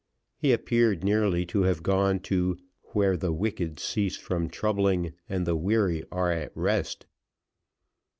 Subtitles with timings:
[0.35, 2.57] He appeared nearly to have gone to
[2.91, 7.05] "Where the wicked cease from troubling, and the weary are at rest."